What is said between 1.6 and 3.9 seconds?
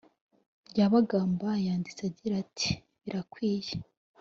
yanditse agira ati”birakwiye”